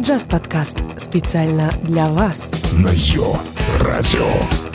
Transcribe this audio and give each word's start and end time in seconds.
Just 0.00 0.28
Podcast 0.28 0.98
специально 0.98 1.70
для 1.82 2.04
вас. 2.06 2.50
На 2.72 2.90
Йо 2.90 3.36
Радио. 3.80 4.69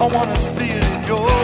I 0.00 0.06
wanna 0.06 0.34
see 0.36 0.70
it 0.70 0.94
in 0.94 1.06
your 1.06 1.39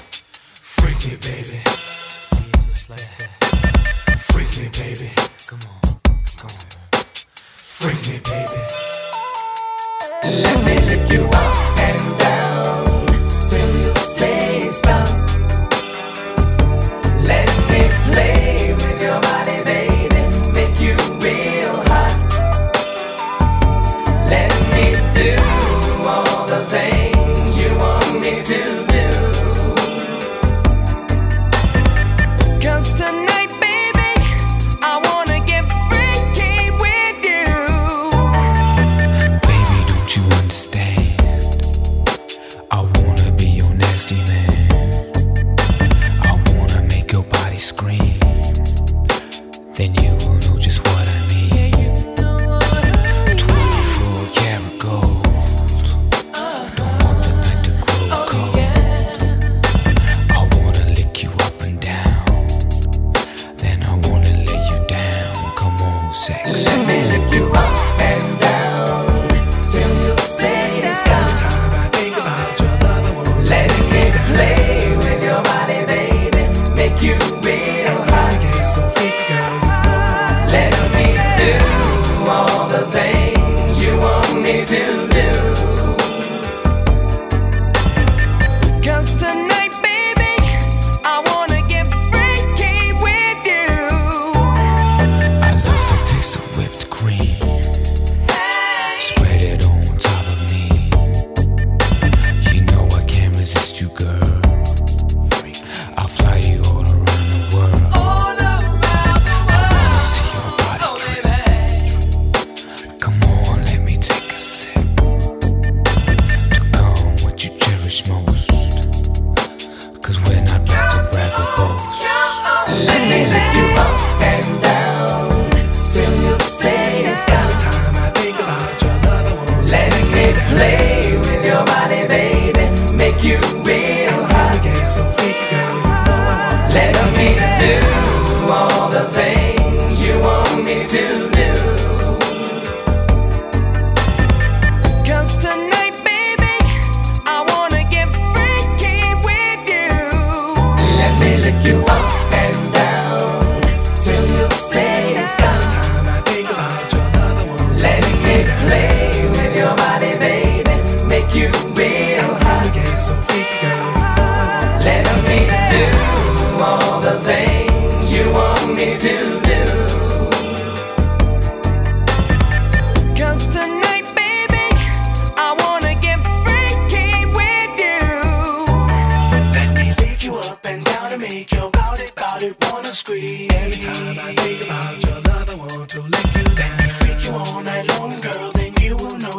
Freaky 0.63 1.17
baby. 1.17 1.76
Freak 4.57 4.73
me, 4.73 4.85
baby. 4.85 5.11
Come 5.47 5.59
on, 5.69 5.81
come 6.39 6.51
on. 6.51 7.05
Freak 7.45 8.01
me, 8.09 8.21
baby. 8.25 8.61
Let 10.43 10.65
me. 10.65 10.96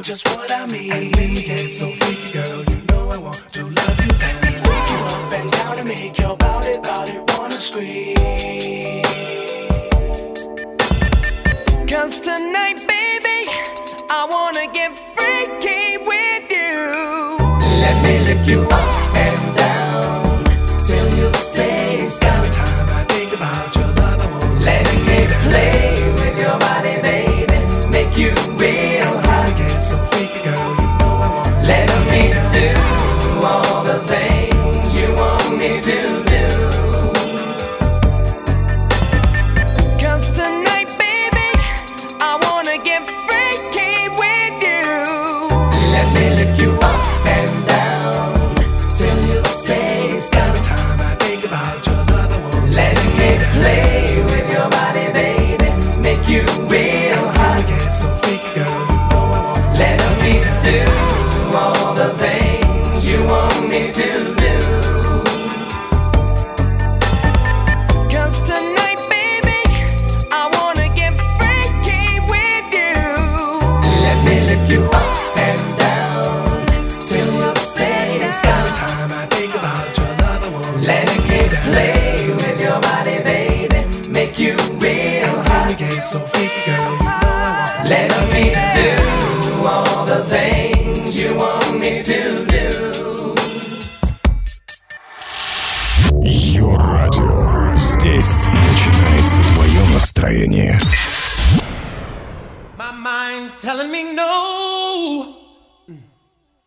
just 0.08 0.26
what 0.30 0.50
I 0.50 0.66
mean. 0.68 0.94
And 0.94 1.16
when 1.18 1.34
we 1.34 1.44
get 1.44 1.70
so 1.70 1.92
far. 1.92 2.07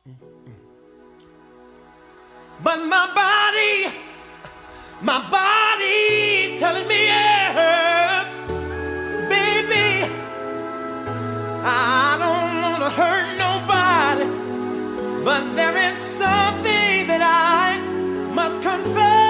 But 0.06 0.14
my 2.86 3.06
body, 3.14 3.94
my 5.02 5.20
body's 5.30 6.58
telling 6.58 6.88
me 6.88 7.04
yes, 7.04 8.26
baby. 9.28 10.10
I 11.62 12.16
don't 12.18 12.62
wanna 12.62 12.88
hurt 12.88 13.28
nobody, 13.36 14.24
but 15.22 15.54
there 15.54 15.76
is 15.76 15.96
something 15.96 17.06
that 17.06 17.20
I 17.20 17.78
must 18.32 18.62
confess. 18.62 19.29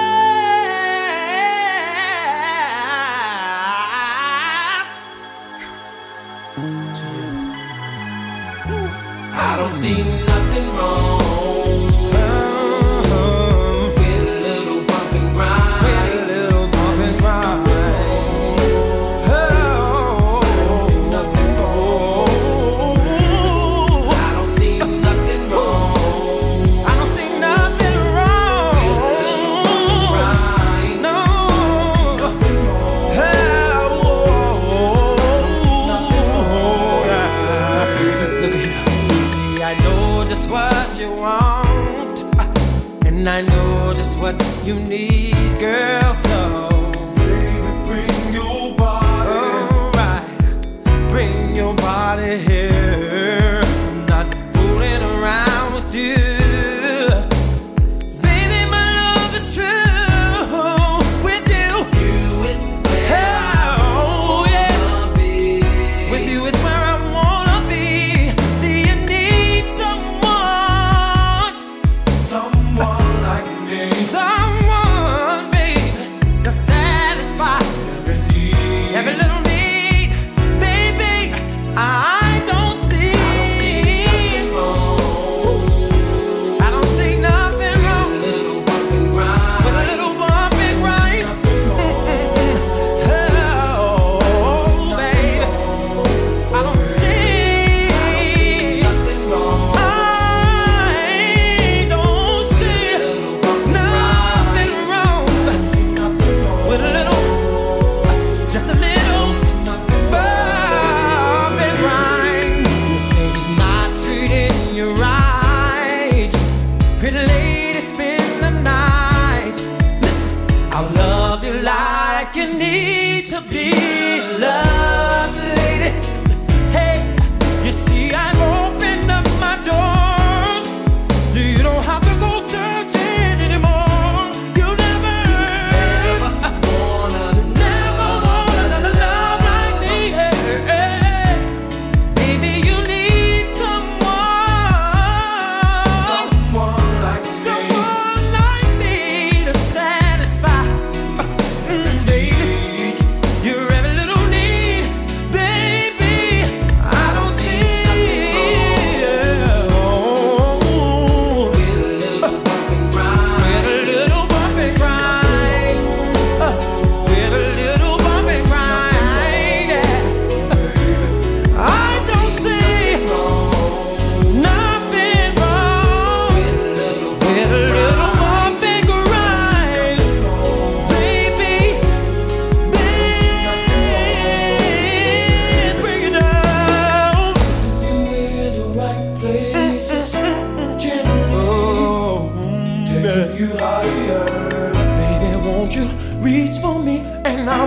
you 44.71 44.79
need. 44.87 45.10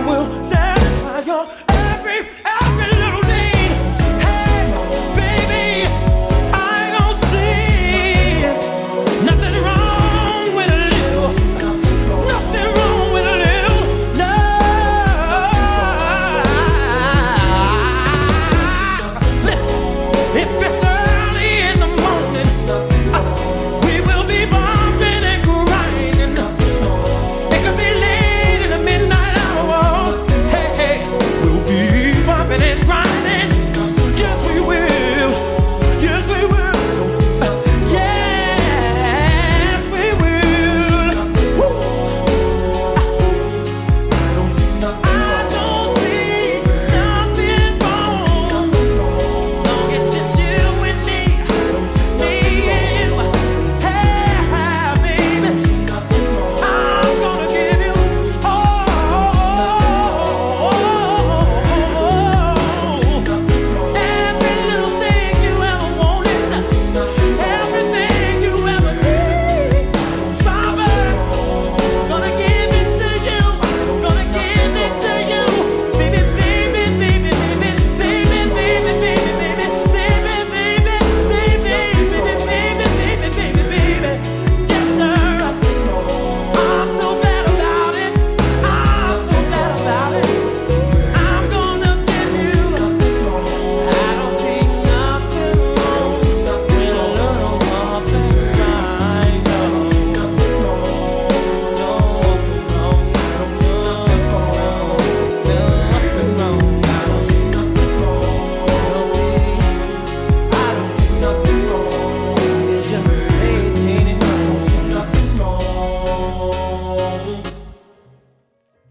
will 0.05 0.44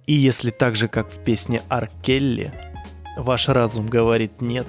И 0.06 0.12
если 0.12 0.50
так 0.50 0.76
же, 0.76 0.88
как 0.88 1.10
в 1.10 1.18
песне 1.22 1.62
Ар 1.68 1.88
Келли, 2.02 2.52
ваш 3.16 3.48
разум 3.48 3.86
говорит 3.86 4.40
нет, 4.40 4.66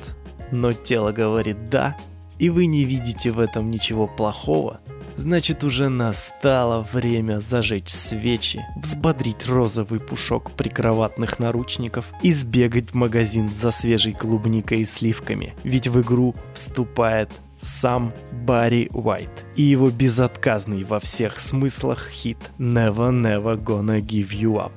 но 0.51 0.72
тело 0.72 1.12
говорит 1.12 1.65
да, 1.65 1.98
и 2.39 2.50
вы 2.50 2.65
не 2.65 2.84
видите 2.86 3.32
в 3.32 3.39
этом 3.39 3.72
ничего 3.72 4.08
плохого, 4.08 4.80
значит 5.15 5.63
уже 5.63 5.89
настало 5.89 6.86
время 6.92 7.39
зажечь 7.39 7.89
свечи, 7.89 8.65
взбодрить 8.75 9.48
розовый 9.48 10.00
пушок 10.00 10.51
прикроватных 10.51 11.39
наручников 11.39 12.06
и 12.22 12.34
сбегать 12.34 12.92
в 12.92 12.94
магазин 12.94 13.50
за 13.50 13.72
свежей 13.72 14.13
клубникой 14.13 14.82
и 14.82 14.86
сливками, 14.86 15.54
ведь 15.63 15.88
в 15.88 16.01
игру 16.01 16.36
вступает 16.54 17.30
сам 17.60 18.14
Барри 18.32 18.90
Уайт 18.94 19.46
и 19.56 19.64
его 19.64 19.90
безотказный 19.90 20.84
во 20.84 21.00
всех 21.00 21.40
смыслах 21.40 22.10
хит 22.10 22.38
Never 22.58 23.12
Never 23.12 23.56
Gonna 23.62 24.00
Give 24.00 24.30
You 24.30 24.66
Up. 24.66 24.74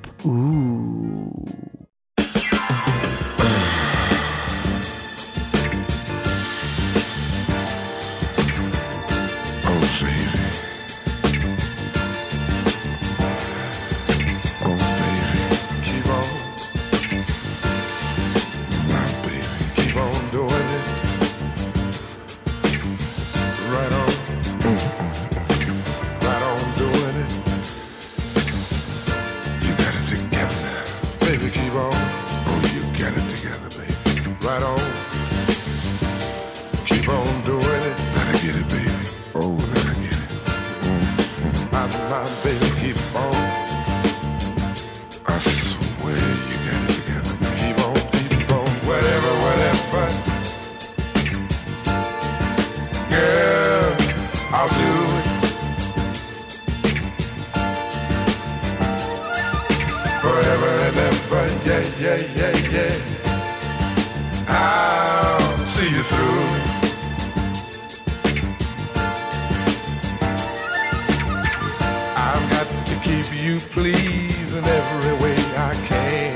You 73.49 73.59
please 73.59 74.53
in 74.53 74.63
every 74.63 75.15
way 75.25 75.37
I 75.57 75.73
can. 75.89 76.33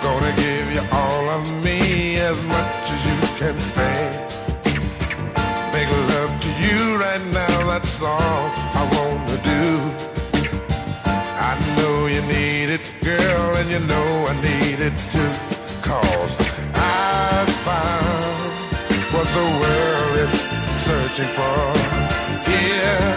Gonna 0.00 0.34
give 0.36 0.66
you 0.74 0.82
all 0.92 1.24
of 1.36 1.42
me 1.64 2.20
as 2.20 2.38
much 2.54 2.82
as 2.94 3.00
you 3.10 3.18
can 3.40 3.58
stand. 3.58 4.16
Make 5.74 5.90
love 6.14 6.32
to 6.46 6.50
you 6.64 7.00
right 7.04 7.24
now, 7.32 7.56
that's 7.66 8.00
all 8.00 8.44
I 8.80 8.82
wanna 8.94 9.38
do. 9.54 9.64
I 11.50 11.52
know 11.76 12.06
you 12.14 12.22
need 12.36 12.68
it, 12.76 12.86
girl, 13.02 13.56
and 13.58 13.68
you 13.68 13.80
know 13.90 14.08
I 14.30 14.34
need 14.48 14.78
it 14.88 14.96
too. 15.14 15.32
Cause 15.82 16.32
I 16.74 17.44
found 17.66 18.54
what 19.12 19.26
the 19.38 19.46
world 19.62 20.14
is 20.26 20.34
searching 20.86 21.30
for. 21.38 21.58
Here, 22.52 23.16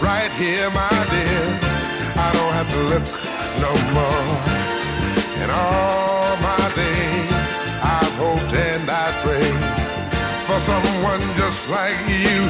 right 0.00 0.30
here, 0.38 0.67
look 2.88 3.04
no 3.60 3.72
more. 3.92 4.28
And 5.40 5.50
all 5.52 6.32
my 6.40 6.64
days, 6.72 7.32
I've 7.84 8.14
hoped 8.16 8.52
and 8.52 8.88
I 8.88 9.06
prayed 9.22 9.60
for 10.48 10.58
someone 10.60 11.20
just 11.36 11.68
like 11.68 11.98
you. 12.08 12.40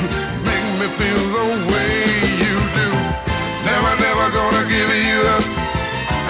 Make 0.46 0.68
me 0.81 0.87
feel 0.98 1.22
the 1.38 1.46
way 1.74 1.98
you 2.42 2.55
do. 2.79 2.90
Never, 3.66 3.92
never 4.07 4.27
gonna 4.38 4.64
give 4.70 4.90
you 5.11 5.18
up. 5.35 5.44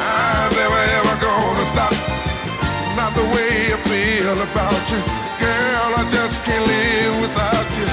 I'm 0.01 0.51
never, 0.57 0.83
ever 0.99 1.15
gonna 1.21 1.67
stop. 1.73 1.95
Not 2.97 3.13
the 3.13 3.27
way 3.35 3.77
I 3.77 3.79
feel 3.93 4.39
about 4.49 4.85
you. 4.89 5.01
Girl, 5.37 5.91
I 6.01 6.05
just 6.11 6.37
can't 6.47 6.65
live 6.65 7.15
without 7.25 7.69
you. 7.77 7.89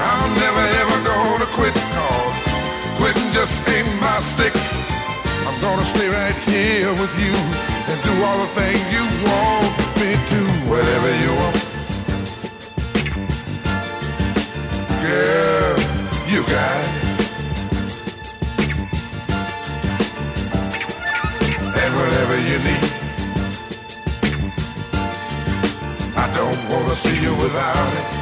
I'm 0.00 0.30
never, 0.44 0.64
ever 0.80 0.98
gonna 1.04 1.48
quit 1.56 1.74
cause 1.94 2.36
quitting 2.96 3.30
just 3.32 3.68
ain't 3.68 4.00
my 4.00 4.18
stick. 4.32 4.61
Gonna 5.62 5.84
stay 5.84 6.08
right 6.08 6.34
here 6.50 6.90
with 6.90 7.14
you 7.20 7.32
and 7.92 8.02
do 8.02 8.24
all 8.24 8.38
the 8.40 8.46
things 8.58 8.82
you 8.90 9.04
want 9.22 9.78
me 10.00 10.12
to. 10.32 10.40
Whatever 10.68 11.10
you 11.22 11.30
want. 11.40 11.56
Girl, 15.06 15.78
you 16.26 16.42
got 16.50 16.82
it. 16.82 16.90
And 21.80 21.92
whatever 21.94 22.36
you 22.48 22.58
need. 22.68 22.90
I 26.16 26.26
don't 26.34 26.60
wanna 26.70 26.96
see 26.96 27.20
you 27.22 27.34
without 27.36 27.92
it. 27.92 28.21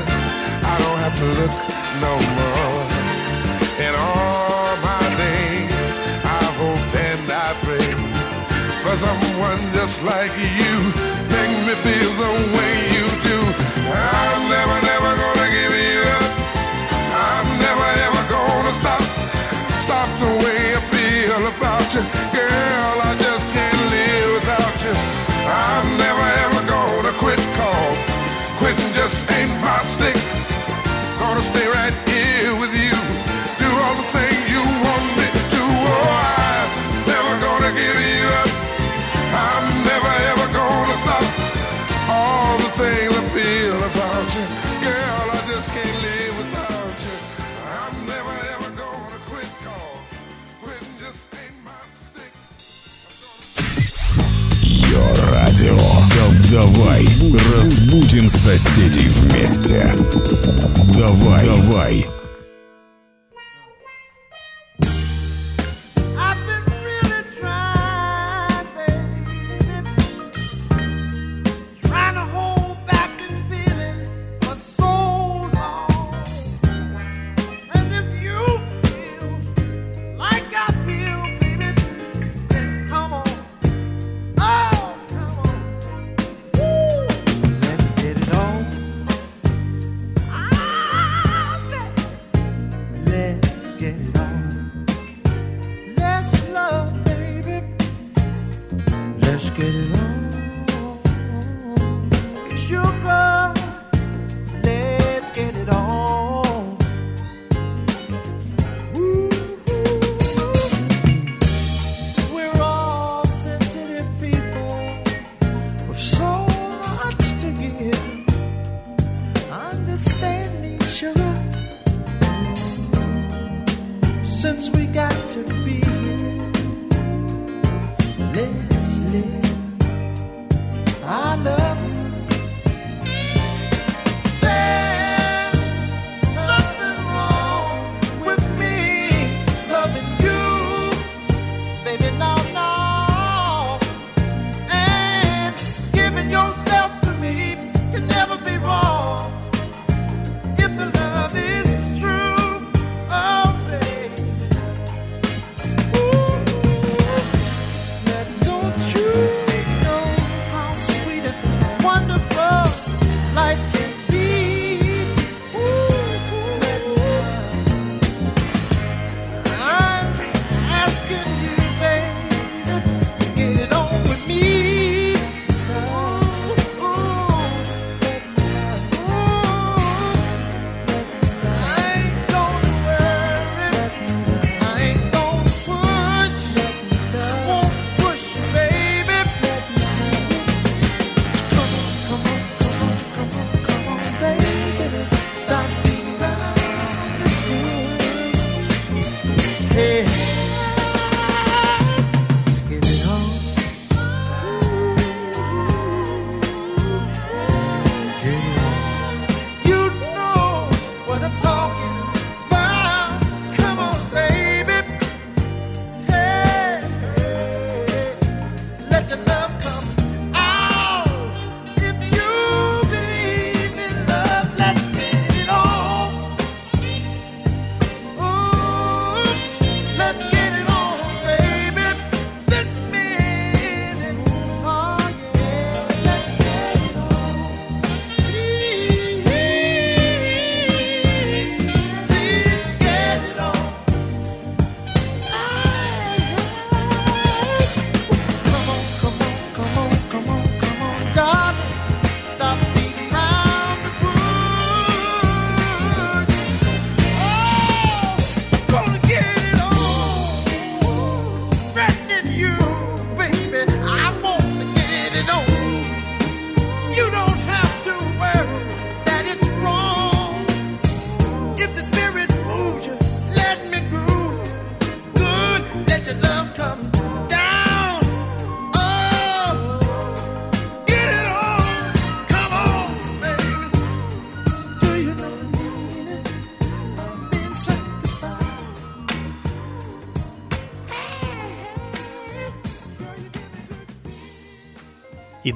I 1.21 1.23
look 1.23 1.53
no 2.01 2.13
more. 2.17 2.81
In 3.77 3.93
all 3.93 4.73
my 4.81 5.05
days, 5.21 5.69
I've 6.25 6.55
hoped 6.57 6.95
and 6.97 7.29
I 7.29 7.53
prayed 7.61 7.99
for 8.81 8.95
someone 8.97 9.61
just 9.77 10.01
like 10.01 10.33
you. 10.33 10.73
Make 11.29 11.53
me 11.67 11.75
feel 11.85 12.11
the 12.17 12.33
way 12.57 12.75
you 12.97 13.05
do. 13.21 13.37
I'm 13.93 14.41
never, 14.49 14.77
never 14.81 15.11
gonna 15.21 15.49
give 15.53 15.73
you 15.77 16.01
up. 16.09 16.25
I'm 17.13 17.47
never, 17.65 17.87
ever 18.07 18.23
gonna 18.25 18.73
stop. 18.81 19.03
Stop 19.85 20.09
the 20.17 20.31
way 20.41 20.73
I 20.73 20.81
feel 20.89 21.41
about 21.53 21.93
you. 21.93 22.20
Разбудим 57.53 58.29
соседей 58.29 59.07
вместе. 59.07 59.95
Давай, 60.97 61.45
давай. 61.45 62.20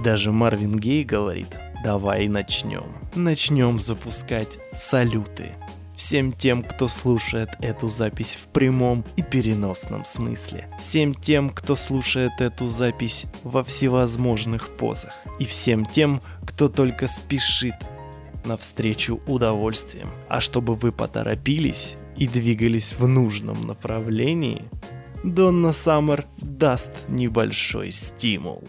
Даже 0.06 0.32
Марвин 0.32 0.78
Гей 0.78 1.04
говорит, 1.04 1.48
давай 1.84 2.28
начнем. 2.28 2.84
Начнем 3.16 3.80
запускать 3.80 4.60
салюты. 4.72 5.54
Всем 5.96 6.32
тем, 6.32 6.62
кто 6.62 6.88
слушает 6.88 7.50
эту 7.60 7.88
запись 7.88 8.38
в 8.40 8.46
прямом 8.50 9.04
и 9.16 9.24
переносном 9.24 10.06
смысле. 10.06 10.70
Всем 10.78 11.16
тем, 11.16 11.50
кто 11.50 11.76
слушает 11.76 12.34
эту 12.38 12.68
запись 12.68 13.26
во 13.42 13.64
всевозможных 13.64 14.78
позах. 14.78 15.16
И 15.40 15.46
всем 15.46 15.88
тем, 15.88 16.22
кто 16.46 16.68
только 16.68 17.08
спешит 17.08 17.74
навстречу 18.46 19.20
удовольствием. 19.26 20.08
А 20.28 20.40
чтобы 20.40 20.76
вы 20.76 20.92
поторопились 20.92 21.96
и 22.16 22.28
двигались 22.28 22.94
в 22.94 23.08
нужном 23.08 23.66
направлении, 23.66 24.62
Донна 25.24 25.74
Саммер 25.74 26.28
даст 26.38 26.92
небольшой 27.08 27.90
стимул. 27.90 28.64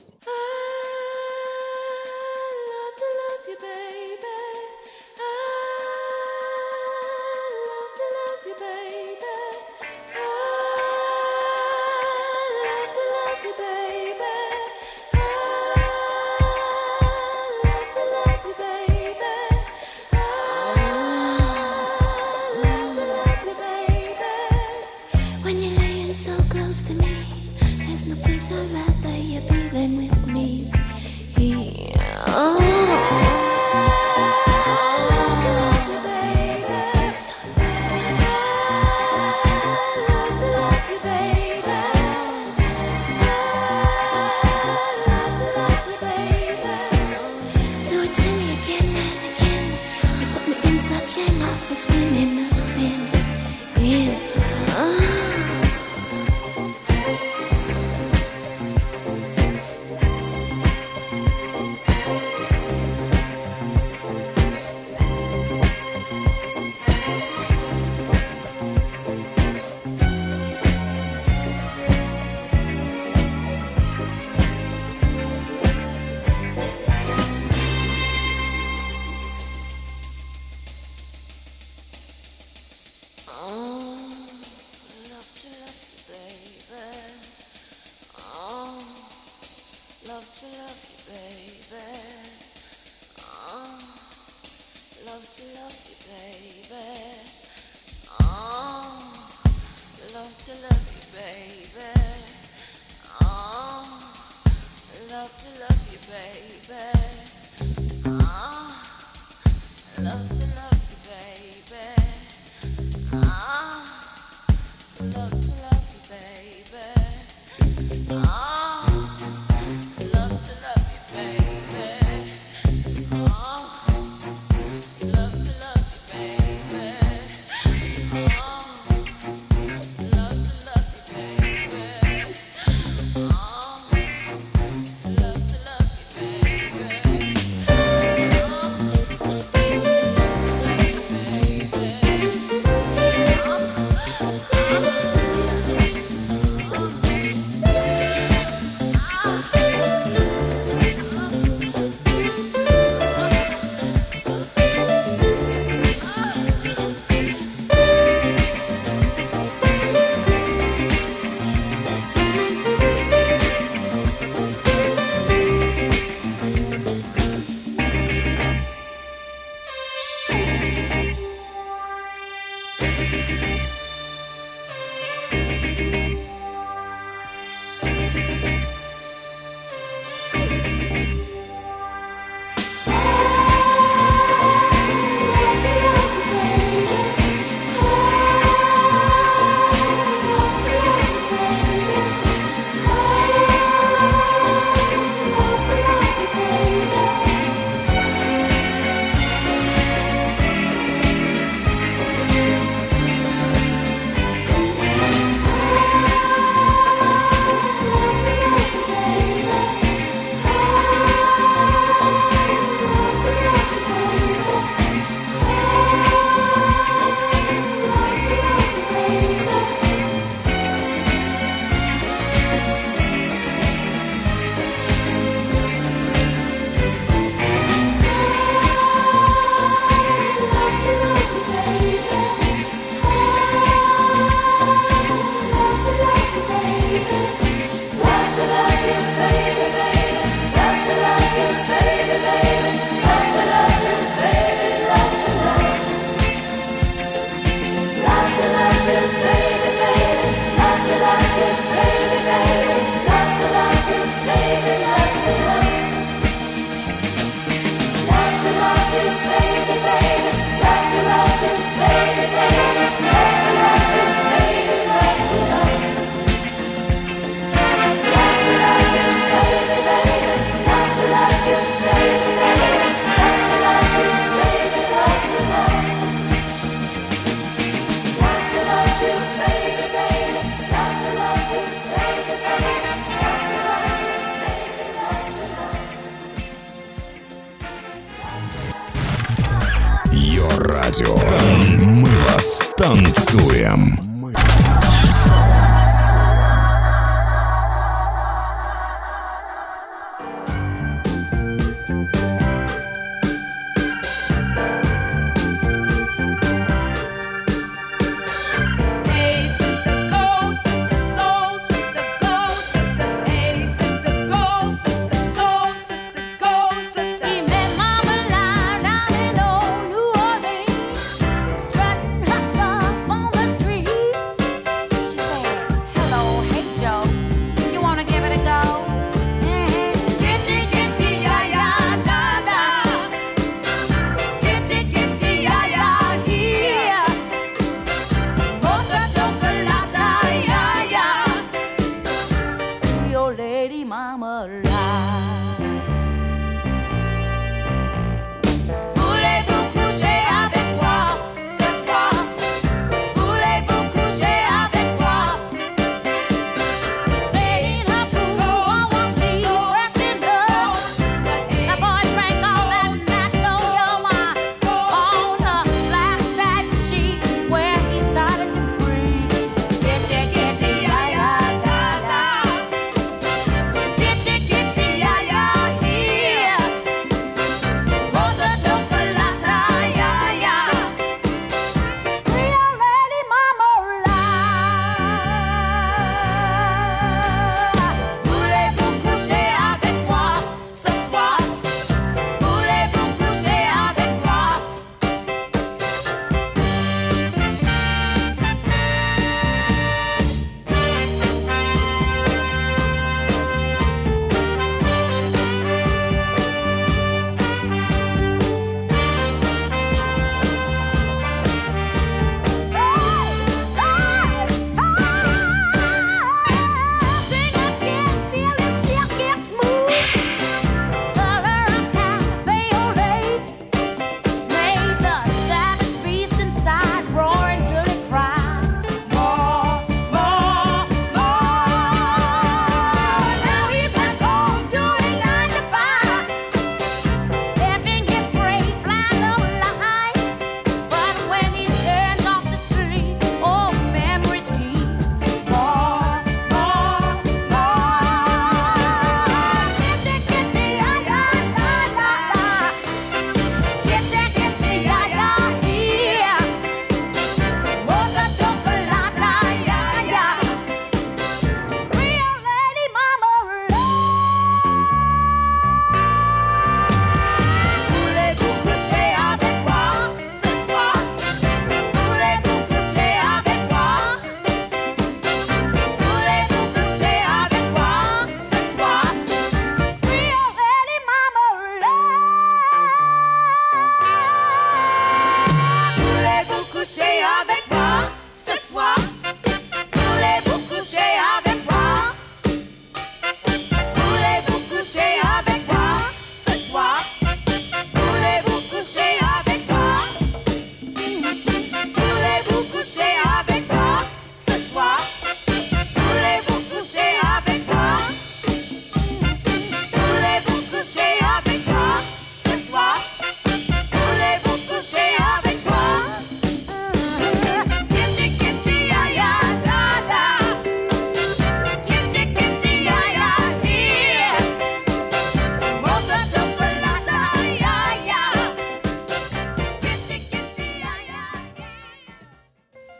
Love 95.06 95.30
to 95.36 95.44
love 95.54 95.78
you, 95.88 95.96
baby. 96.10 96.84
Oh, 98.20 99.12
love 100.14 100.36
to 100.44 100.52
love 100.62 100.86
you, 100.94 101.04
baby. 101.14 101.92
Oh, 103.22 103.84
love 105.10 105.32
to 105.38 105.48
love 105.60 105.82
you, 105.92 106.00
baby. 106.10 106.86
Oh, 108.06 108.74
love 110.00 110.28
to 110.28 110.46
love 110.58 110.82
you, 110.90 110.98
baby. 111.06 111.86
Oh, 113.12 113.78
love 115.14 115.30
to 115.30 115.55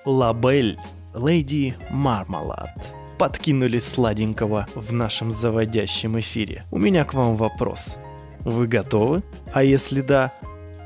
Лабель, 0.07 0.79
Леди 1.17 1.75
Мармалад 1.91 2.71
подкинули 3.19 3.81
сладенького 3.81 4.69
в 4.77 4.93
нашем 4.93 5.33
заводящем 5.33 6.21
эфире. 6.21 6.63
У 6.71 6.79
меня 6.79 7.05
к 7.05 7.13
вам 7.13 7.35
вопрос. 7.35 7.97
Вы 8.41 8.69
готовы? 8.69 9.25
А 9.53 9.65
если 9.65 10.03
да, 10.03 10.33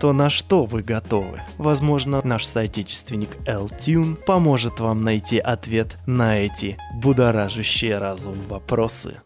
то 0.01 0.15
на 0.15 0.31
что 0.31 0.65
вы 0.65 0.81
готовы? 0.83 1.43
Возможно, 1.59 2.23
наш 2.25 2.47
соотечественник 2.47 3.29
L-Tune 3.47 4.15
поможет 4.15 4.81
вам 4.81 5.03
найти 5.03 5.39
ответ 5.39 5.99
на 6.07 6.39
эти 6.39 6.79
будоражащие 6.95 7.99
разум 7.99 8.37
вопросы. 8.49 9.21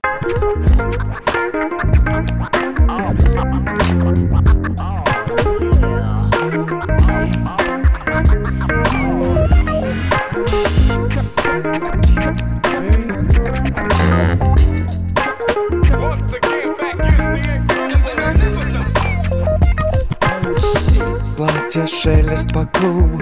Платье 21.74 21.86
шелест 21.88 22.52
клубу 22.72 23.20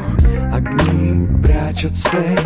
Огни 0.52 1.26
прячут 1.42 1.96
свет. 1.96 2.44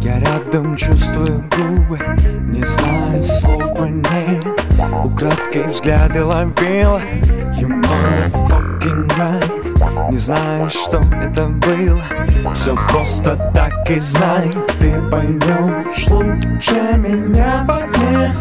Я 0.00 0.18
рядом 0.18 0.74
чувствую 0.74 1.44
губы 1.56 2.00
Не 2.48 2.64
знаю 2.64 3.22
слов 3.22 3.78
нет. 3.78 4.44
Украдкой 5.04 5.66
взгляды 5.66 6.24
ловила 6.24 7.00
You 7.54 7.68
motherfucking 7.80 9.08
right. 9.16 10.10
Не 10.10 10.16
знаю, 10.16 10.68
что 10.68 10.98
это 11.22 11.46
было 11.46 12.02
Все 12.52 12.74
просто 12.88 13.36
так 13.54 13.88
и 13.88 14.00
знай. 14.00 14.50
Ты 14.80 15.00
поймешь 15.10 16.08
лучше 16.10 16.96
меня 16.96 17.64
в 17.64 17.70
огне 17.70 18.32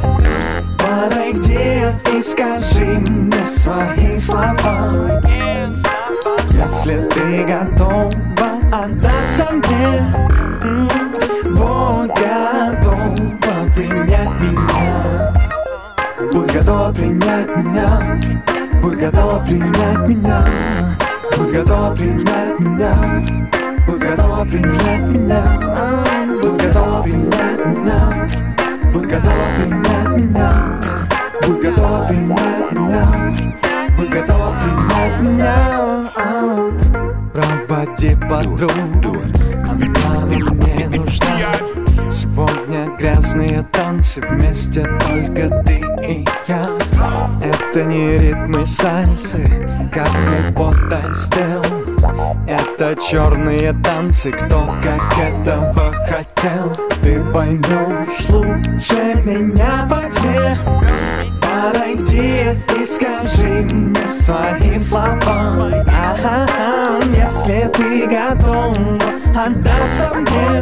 Подойди 0.80 1.86
и 2.18 2.22
скажи 2.24 3.00
мне 3.00 3.46
свои 3.46 4.18
слова 4.18 5.22
Если 6.58 6.96
ты 7.10 7.44
готова 7.44 8.10
отдаться 8.72 9.46
мне, 9.52 10.02
будь 11.50 12.12
готова 12.16 13.70
принять 13.76 14.40
меня. 14.40 15.34
Будь 16.32 16.54
готова 16.54 16.94
принять 16.94 17.58
меня, 17.58 18.20
будь 18.82 18.98
готова 18.98 19.40
принять 19.46 20.08
меня, 20.08 20.42
будь 21.38 21.52
готова 21.52 21.94
принять 21.94 22.60
меня, 22.60 22.94
будь 23.86 24.00
готова 24.00 24.46
принять 24.46 25.10
меня, 25.10 25.44
будь 26.42 26.58
готова 26.58 27.04
принять 27.04 27.66
меня, 27.66 28.30
будь 28.94 29.08
готова 29.08 29.46
принять 29.56 30.18
меня, 30.18 30.52
будь 31.46 31.62
готова 31.62 32.08
принять 32.08 32.72
меня. 32.72 33.75
Будь 33.98 34.10
готова 34.10 34.54
принять 34.62 35.22
меня. 35.22 35.76
Проводи 37.34 38.16
подругу 38.30 39.18
Она 39.68 40.26
мне 40.26 40.90
нужна. 40.90 41.26
Сегодня 42.10 42.96
грязные 42.98 43.64
танцы 43.72 44.22
Вместе 44.22 44.84
только 45.00 45.64
ты 45.66 45.82
и 46.06 46.26
я. 46.48 46.64
Это 47.42 47.84
не 47.84 48.18
ритмы 48.18 48.66
сальсы 48.66 49.44
Капли 49.94 50.54
пота 50.56 51.02
сделал. 51.14 51.64
Это 52.48 52.96
черные 53.02 53.74
танцы 53.84 54.32
Кто 54.32 54.66
как 54.82 55.20
этого 55.20 55.94
хотел. 56.08 56.72
Ты 57.02 57.24
поймешь 57.34 58.30
лучше 58.30 59.22
меня 59.26 59.88
во 59.90 60.10
тьме 60.10 60.58
Подойди 61.66 62.44
и 62.80 62.86
скажи 62.86 63.66
мне 63.72 64.08
свои 64.08 64.78
слова. 64.78 65.72
Ага, 65.90 67.00
Если 67.08 67.68
ты 67.74 68.06
готов 68.06 68.78
отдаться 69.36 70.14
мне. 70.14 70.62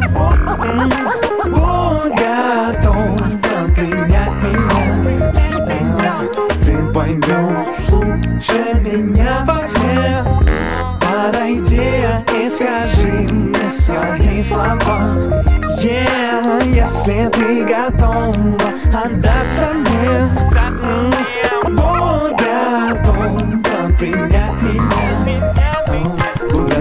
Будь 1.43 2.13
готов 2.15 3.19
принять 3.75 4.43
меня. 4.43 6.21
Ты 6.63 6.73
поймешь 6.93 7.89
лучше 7.89 8.63
меня 8.81 9.43
во 9.45 9.67
тьме 9.67 10.23
Подойди 11.01 12.05
и 12.33 12.49
скажи 12.49 13.27
мне 13.29 13.67
свои 13.67 14.41
слова. 14.41 15.43
Yeah, 15.83 16.63
если 16.73 17.29
ты 17.33 17.65
готов 17.65 18.37
отдаться 18.93 19.73
мне 19.73 20.52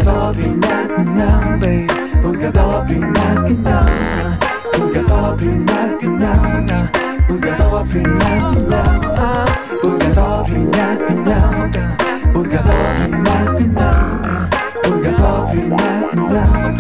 Pagkadobling 0.03 0.59
na 0.59 0.83
kanang, 0.91 1.63
babe 1.63 1.87
Pagkadobling 2.19 3.07
na 3.15 3.27
kanang 3.39 4.35
Pagkadobling 4.75 5.63
na 5.63 5.81
kanang 5.95 6.91
Pagkadobling 7.31 8.11
na 8.19 8.31
kanang 8.51 8.99
Pagkadobling 9.79 10.67
na 10.75 10.87
kanang 11.07 11.71
Pagkadobling 12.35 13.15
na 13.15 13.37
kanang 13.47 14.11
Pagkadobling 14.83 15.71
na 15.71 15.91
kanang 16.11 16.75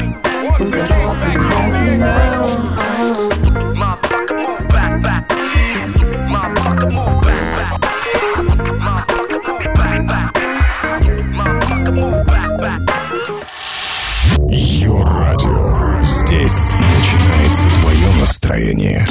Pagkadobling 0.58 1.42
na 1.46 1.62
kanang 1.70 2.81
настроение. 18.51 19.07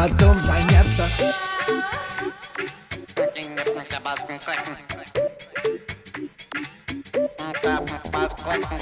Потом 0.00 0.40
заняться. 0.40 1.06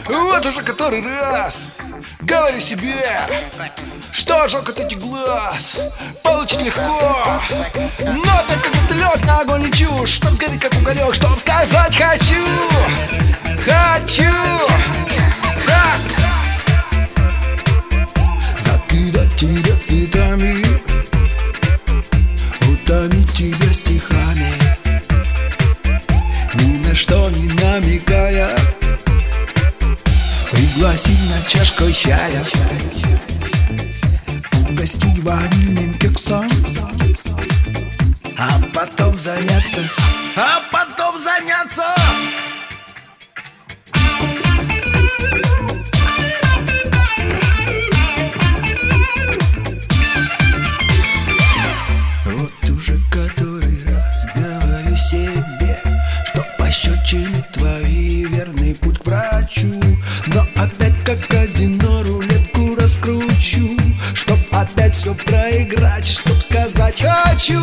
Вот 0.07 0.47
уже 0.47 0.63
который 0.63 1.03
раз 1.03 1.69
Говорю 2.21 2.61
себе 2.61 3.05
Что 4.13 4.49
жалко 4.49 4.73
эти 4.73 4.95
глаз. 4.95 5.81
Получить 6.23 6.63
легко 6.63 6.81
Но 8.01 8.23
так 8.49 8.63
как 8.63 8.73
будто 8.73 8.95
лед 8.95 9.25
на 9.25 9.41
огонь 9.41 9.65
лечу. 9.65 10.07
Чтоб 10.07 10.31
сгореть 10.31 10.61
как 10.61 10.73
уголек 10.75 11.15
Чтоб 11.15 11.39
сказать 11.41 11.97
хочу 11.97 12.45
Хочу. 13.65 14.33
Ха! 15.67 15.99
Закидать 18.59 19.37
тебя 19.37 19.77
цветами 19.81 20.88
Утомить 22.89 23.31
тебя 23.35 23.71
стихами. 23.71 24.51
Ни 26.55 26.79
на 26.79 26.95
что 26.95 27.29
не 27.29 27.47
намекая. 27.49 28.49
Пригласить 30.51 31.21
на 31.29 31.51
чашку 31.51 31.93
чая. 31.93 32.43
Угостить 34.71 35.23
ванильным 35.23 35.93
кексом. 35.99 36.49
А 38.39 38.59
потом 38.73 39.15
заняться. 39.15 39.81
А 40.35 40.63
потом 40.73 41.23
заняться 41.23 41.98
врачу 59.59 59.97
Но 60.27 60.47
опять 60.57 60.95
как 61.05 61.27
казино 61.27 62.03
рулетку 62.05 62.75
раскручу 62.77 63.77
Чтоб 64.15 64.39
опять 64.53 64.97
все 64.97 65.15
проиграть, 65.15 66.07
чтоб 66.07 66.41
сказать 66.43 67.01
хочу 67.01 67.63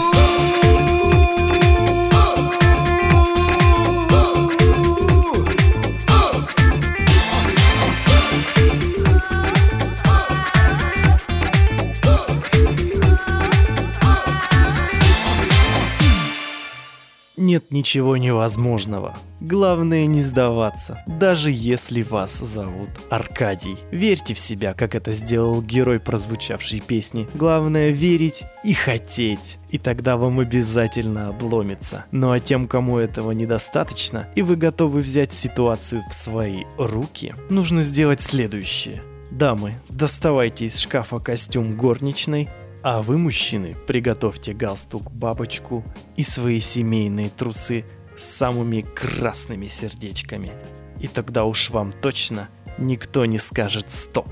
ничего 17.76 18.16
невозможного. 18.16 19.16
Главное 19.42 20.06
не 20.06 20.22
сдаваться, 20.22 21.04
даже 21.06 21.52
если 21.52 22.02
вас 22.02 22.38
зовут 22.38 22.90
Аркадий. 23.10 23.78
Верьте 23.92 24.34
в 24.34 24.40
себя, 24.40 24.74
как 24.74 24.96
это 24.96 25.12
сделал 25.12 25.62
герой 25.62 26.00
прозвучавшей 26.00 26.80
песни. 26.80 27.28
Главное 27.34 27.90
верить 27.90 28.44
и 28.64 28.74
хотеть, 28.74 29.58
и 29.70 29.78
тогда 29.78 30.16
вам 30.16 30.40
обязательно 30.40 31.28
обломится. 31.30 32.06
Ну 32.12 32.32
а 32.32 32.40
тем, 32.40 32.68
кому 32.68 32.98
этого 32.98 33.32
недостаточно, 33.32 34.30
и 34.36 34.42
вы 34.42 34.56
готовы 34.56 35.02
взять 35.02 35.34
ситуацию 35.34 36.02
в 36.10 36.14
свои 36.14 36.64
руки, 36.78 37.36
нужно 37.50 37.82
сделать 37.82 38.22
следующее. 38.22 39.04
Дамы, 39.32 39.76
доставайте 39.90 40.66
из 40.66 40.80
шкафа 40.80 41.20
костюм 41.20 41.76
горничной, 41.76 42.48
а 42.88 43.02
вы, 43.02 43.18
мужчины, 43.18 43.76
приготовьте 43.88 44.54
галстук-бабочку 44.54 45.84
и 46.18 46.24
свои 46.24 46.60
семейные 46.60 47.32
трусы 47.32 47.84
с 48.16 48.24
самыми 48.24 48.82
красными 48.82 49.66
сердечками. 49.66 50.52
И 51.00 51.08
тогда 51.08 51.46
уж 51.46 51.72
вам 51.72 51.92
точно 51.92 52.48
никто 52.78 53.26
не 53.26 53.40
скажет 53.40 53.92
«стоп», 53.92 54.30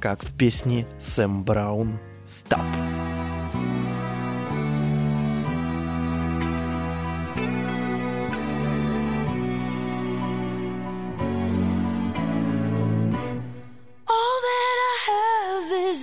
как 0.00 0.24
в 0.24 0.36
песне 0.36 0.84
Сэм 0.98 1.44
Браун 1.44 2.00
«Стоп». 2.26 2.58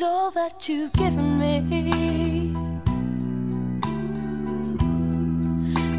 All 0.02 0.32
that 0.32 0.68
you've 0.68 0.92
given. 0.94 1.33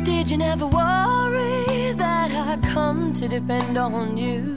Did 0.02 0.30
you 0.30 0.38
never 0.38 0.66
worry 0.66 1.92
that 1.92 2.30
I'd 2.32 2.62
come 2.62 3.12
to 3.14 3.28
depend 3.28 3.78
on 3.78 4.16
you? 4.16 4.54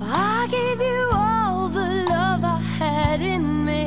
I 0.00 0.48
gave 0.50 0.80
you 0.80 1.10
all 1.12 1.68
the 1.68 2.06
love 2.08 2.44
I 2.44 2.58
had 2.78 3.20
in 3.20 3.64
me. 3.64 3.82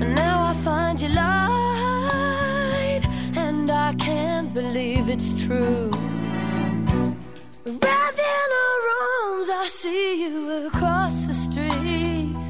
And 0.00 0.14
now 0.14 0.46
I 0.50 0.54
find 0.54 0.98
you 1.00 1.08
lied, 1.08 3.04
and 3.36 3.70
I 3.70 3.94
can't 3.94 4.54
believe 4.54 5.08
it's 5.10 5.34
true. 5.44 5.90
Wrapped 7.68 8.20
in 8.20 8.50
her 8.58 8.78
arms, 9.02 9.48
I 9.50 9.66
see 9.66 10.22
you 10.22 10.68
across 10.68 11.26
the 11.26 11.34
street. 11.34 12.44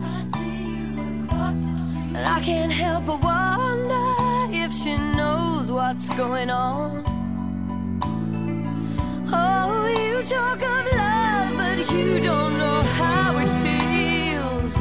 I 0.00 0.22
see 0.32 0.76
you 0.78 1.24
across 1.24 1.56
the 1.66 1.74
street. 1.88 2.14
And 2.16 2.24
I 2.24 2.40
can't 2.40 2.70
help 2.70 3.06
but 3.06 3.20
wonder 3.20 4.14
if 4.54 4.72
she 4.72 4.96
knows 5.16 5.72
what's 5.72 6.08
going 6.10 6.50
on. 6.50 7.02
Oh, 9.32 9.88
you 10.02 10.22
talk 10.22 10.62
of 10.62 10.86
love, 10.92 11.56
but 11.56 11.90
you 11.90 12.20
don't 12.20 12.58
know 12.60 12.82
how 13.00 13.36
it 13.42 13.50
feels. 13.64 14.76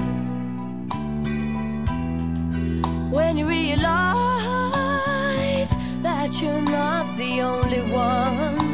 When 3.12 3.38
you 3.40 3.48
realize 3.48 3.88
that 6.04 6.40
you're 6.40 6.62
not 6.62 7.18
the 7.18 7.42
only 7.42 7.82
one. 7.92 8.67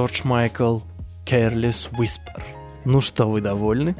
Джордж 0.00 0.22
Майкл 0.24 0.78
Careless 1.26 1.90
Whisper. 1.92 2.42
Ну 2.86 3.02
что, 3.02 3.28
вы 3.28 3.42
довольны? 3.42 3.94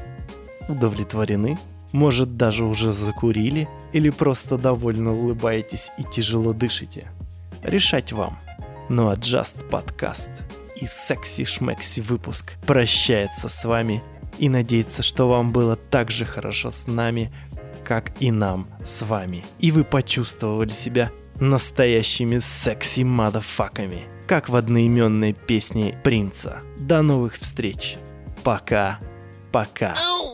Удовлетворены? 0.67 1.59
Может, 1.93 2.39
даже 2.39 2.65
уже 2.65 2.91
закурили? 2.91 3.69
Или 3.93 4.09
просто 4.09 4.57
довольно 4.57 5.13
улыбаетесь 5.13 5.91
и 5.99 6.03
тяжело 6.05 6.55
дышите? 6.55 7.11
Решать 7.63 8.13
вам. 8.13 8.39
Ну 8.89 9.11
а 9.11 9.17
Just 9.17 9.69
Podcast 9.69 10.31
и 10.75 10.87
секси-шмекси 10.87 12.01
выпуск 12.01 12.55
прощается 12.67 13.51
с 13.51 13.63
вами 13.67 14.03
и 14.39 14.49
надеется, 14.49 15.03
что 15.03 15.29
вам 15.29 15.53
было 15.53 15.77
так 15.77 16.11
же 16.11 16.25
хорошо 16.25 16.71
с 16.71 16.87
нами, 16.87 17.31
как 17.85 18.11
и 18.21 18.31
нам 18.31 18.69
с 18.87 19.03
вами. 19.03 19.45
И 19.59 19.71
вы 19.71 19.85
почувствовали 19.85 20.71
себя 20.71 21.11
настоящими 21.41 22.39
секси-мадафаками, 22.39 24.09
как 24.27 24.49
в 24.49 24.57
одноименной 24.57 25.33
песне 25.33 25.99
Принца. 26.05 26.61
До 26.79 27.03
новых 27.03 27.37
встреч. 27.37 27.97
Пока. 28.45 29.01
Пока. 29.51 29.95
In 29.95 30.30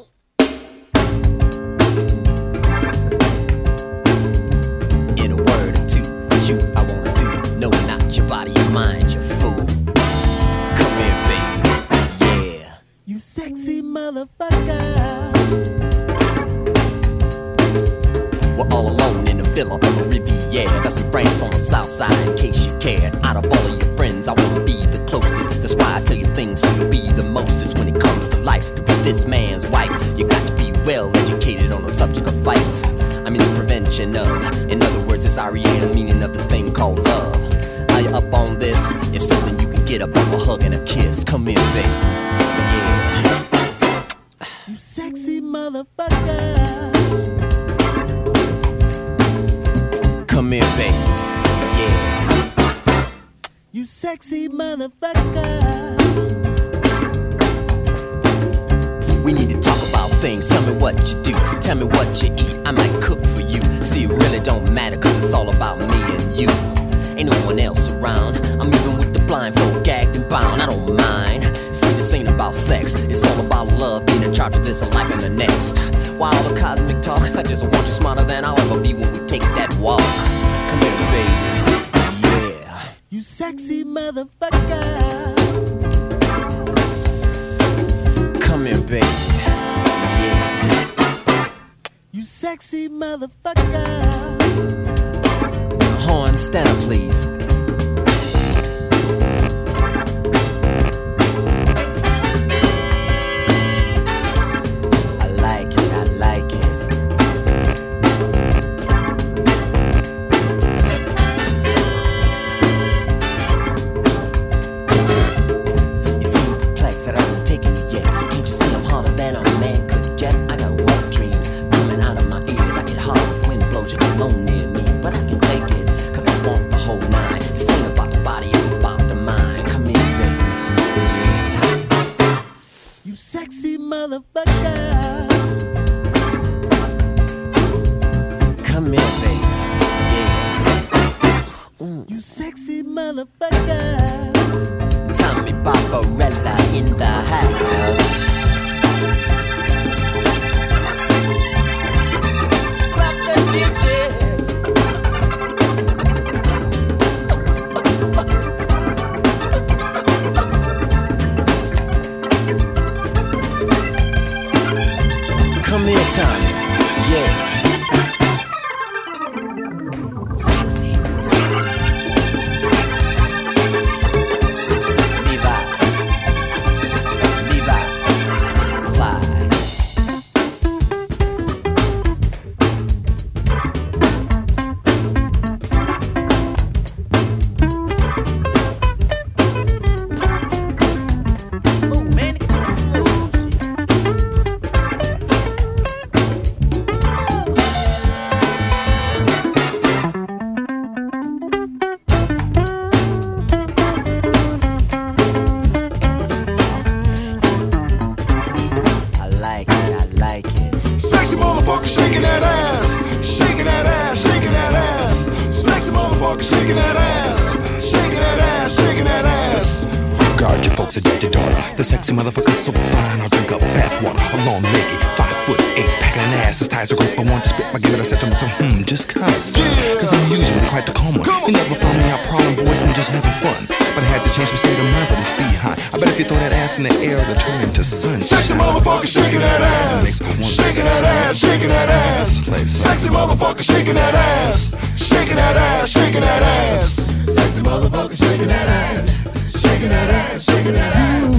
that 216.76 216.96
ass, 216.96 217.84
shaking 217.84 218.20
that 218.20 218.38
ass, 218.38 218.76
shaking 218.76 219.04
that 219.04 219.24
ass. 219.24 219.95
Guard 220.36 220.66
your 220.66 220.74
folks, 220.76 220.96
adjust 220.98 221.22
your 221.22 221.32
daughter. 221.32 221.56
The 221.76 221.84
sexy 221.84 222.12
motherfucker's 222.12 222.60
so 222.60 222.72
fine, 222.72 223.20
I'll 223.24 223.28
drink 223.32 223.52
up 223.52 223.60
bath 223.72 223.96
water. 224.04 224.20
A 224.20 224.38
long 224.44 224.60
legged, 224.60 225.00
five 225.16 225.32
foot 225.48 225.56
eight, 225.80 225.88
packing 225.96 226.20
an 226.28 226.44
ass 226.44 226.60
as 226.60 226.68
tight 226.68 226.82
as 226.82 226.92
a 226.92 226.96
rope. 226.96 227.16
I 227.16 227.24
want 227.24 227.42
to 227.44 227.50
spit, 227.50 227.64
my 227.72 227.78
give 227.80 227.94
it 227.94 228.00
a 228.00 228.04
set 228.04 228.20
to 228.20 228.26
myself, 228.28 228.52
hmm, 228.60 228.84
just 228.84 229.08
cuz. 229.08 229.24
Cause 229.24 230.12
I'm 230.12 230.28
usually 230.28 230.60
quite 230.68 230.84
the 230.84 230.92
calm 230.92 231.16
one. 231.16 231.24
You 231.24 231.56
never 231.56 231.74
found 231.80 231.96
me 231.96 232.04
out 232.12 232.20
prowling, 232.28 232.54
boy, 232.54 232.68
I'm 232.68 232.92
just 232.92 233.08
having 233.08 233.32
fun. 233.40 233.64
But 233.96 234.04
I 234.04 234.08
had 234.12 234.28
to 234.28 234.30
change 234.36 234.52
my 234.52 234.60
state 234.60 234.76
of 234.76 234.84
mind 234.92 235.08
for 235.08 235.16
this 235.16 235.32
behind. 235.40 235.80
I 235.88 235.96
bet 235.96 236.08
if 236.12 236.18
you 236.20 236.26
throw 236.28 236.36
that 236.36 236.52
ass 236.52 236.76
in 236.76 236.84
the 236.84 236.92
air, 237.00 237.16
it'll 237.16 237.40
turn 237.40 237.64
into 237.64 237.80
sunshine. 237.80 238.20
Sexy 238.20 238.52
motherfucker 238.52 239.08
shaking 239.08 239.40
that 239.40 239.64
ass, 239.64 240.20
shaking 240.44 240.84
that 240.84 241.04
ass, 241.04 241.38
shaking 241.40 241.72
that 241.72 241.88
ass. 241.88 242.44
Sexy 242.68 243.08
motherfucker 243.08 243.64
shaking 243.64 243.96
that 243.96 244.12
ass, 244.12 244.76
shaking 245.00 245.36
that 245.36 245.56
ass, 245.56 245.88
shaking 245.88 246.20
that 246.20 246.42
ass. 246.44 246.92
Sexy 247.24 247.62
motherfucker 247.64 248.16
shaking 248.16 248.48
that 248.48 248.68
ass, 248.68 249.24
shaking 249.48 249.88
that 249.88 250.25
ass, 250.32 250.46
that 250.74 250.96
ass. 250.96 251.34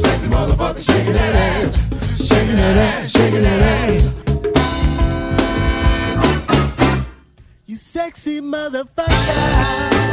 Sexy 0.00 0.28
motherfucker 0.28 0.82
shaking 0.82 1.12
that 1.14 1.34
ass, 1.34 1.72
shaking 2.28 2.56
that 2.56 2.76
ass, 2.76 3.10
shaking 3.10 3.42
that 3.42 3.60
ass. 3.62 4.12
You 7.66 7.76
sexy 7.76 8.40
motherfucker. 8.40 10.09